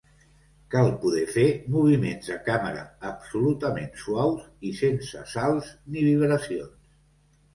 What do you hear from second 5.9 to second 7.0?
ni vibracions.